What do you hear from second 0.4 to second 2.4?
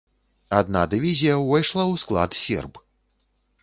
Адна дывізія ўвайшла ў склад